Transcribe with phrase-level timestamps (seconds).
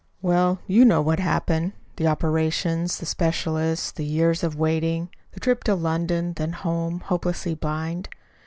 [0.23, 5.63] "Well, you know what happened the operations, the specialists, the years of waiting, the trip
[5.65, 8.09] to London, then home, hopelessly blind.